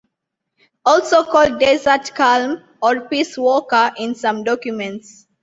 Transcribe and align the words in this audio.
Also 0.83 1.23
called 1.23 1.59
Desert 1.59 2.15
Calm 2.15 2.63
or 2.81 3.01
Peace 3.07 3.37
Walker 3.37 3.91
in 3.99 4.15
some 4.15 4.43
documents. 4.43 5.27